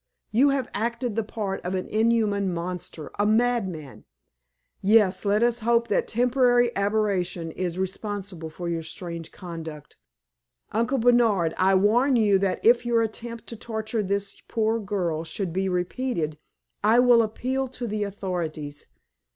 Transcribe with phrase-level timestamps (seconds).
[0.31, 4.03] You have acted the part of an inhuman monster a madman!
[4.81, 9.97] Yes, let us hope that temporary aberration is responsible for your strange conduct.
[10.71, 15.53] Uncle Bernard, I warn you that if your attempt to torture this poor girl should
[15.53, 16.39] be repeated,
[16.83, 18.87] I will appeal to the authorities.